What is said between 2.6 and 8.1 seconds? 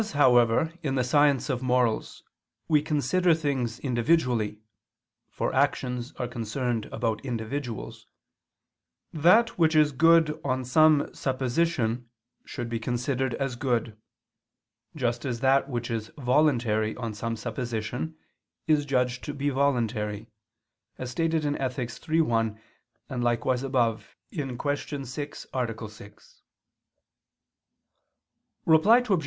we consider things individually for actions are concerned about individuals